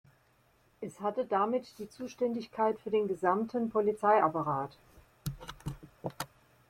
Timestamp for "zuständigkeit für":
1.87-2.89